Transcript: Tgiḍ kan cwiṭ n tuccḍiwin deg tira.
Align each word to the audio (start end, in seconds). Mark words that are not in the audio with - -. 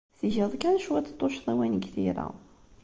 Tgiḍ 0.19 0.51
kan 0.61 0.77
cwiṭ 0.83 1.07
n 1.09 1.15
tuccḍiwin 1.19 1.73
deg 1.77 1.85
tira. 1.93 2.27